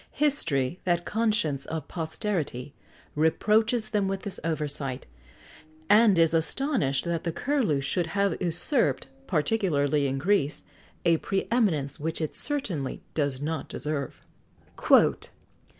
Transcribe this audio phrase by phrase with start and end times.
[0.17, 2.73] History, that "conscience of posterity,"
[3.13, 5.05] reproaches them with this oversight,
[5.91, 10.63] and is astonished that the Curlew should have usurped, particularly in Greece,[XX
[11.05, 14.23] 89] a pre eminence which it certainly does not deserve.